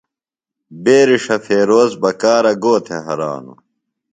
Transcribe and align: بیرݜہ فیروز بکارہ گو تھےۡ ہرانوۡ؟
بیرݜہ 0.83 1.37
فیروز 1.45 1.91
بکارہ 2.01 2.53
گو 2.63 2.73
تھےۡ 2.85 3.03
ہرانوۡ؟ 3.05 3.59